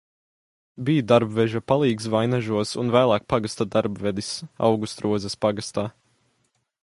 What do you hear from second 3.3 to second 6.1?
pagasta darbvedis Augstrozes pagastā.